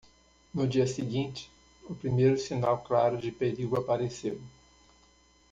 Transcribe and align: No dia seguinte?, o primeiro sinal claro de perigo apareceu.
No 0.51 0.65
dia 0.67 0.87
seguinte?, 0.87 1.47
o 1.87 1.93
primeiro 1.93 2.35
sinal 2.35 2.79
claro 2.79 3.19
de 3.19 3.31
perigo 3.31 3.77
apareceu. 3.77 4.41